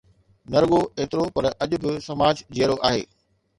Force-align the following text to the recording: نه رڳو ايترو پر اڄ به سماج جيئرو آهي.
نه 0.51 0.57
رڳو 0.63 0.79
ايترو 0.97 1.25
پر 1.35 1.45
اڄ 1.63 1.71
به 1.83 1.89
سماج 2.07 2.35
جيئرو 2.55 2.75
آهي. 2.89 3.03